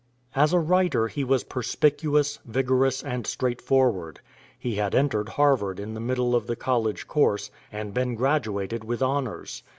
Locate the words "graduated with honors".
8.15-9.61